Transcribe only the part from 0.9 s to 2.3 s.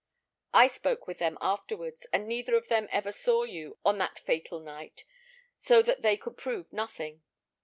with them afterwards, and